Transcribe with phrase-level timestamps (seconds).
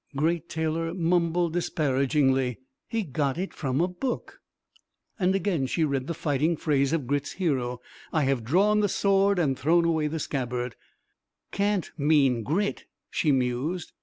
[0.15, 2.57] Great Taylor mumbled disparagingly,
[2.87, 4.39] "He got it from a book!"
[5.19, 9.37] And again she read the fighting phrase of Grit's hero: "I have drawn the sword
[9.37, 10.75] and thrown away the scabbard."
[11.51, 13.91] "Can't mean Grit," she mused.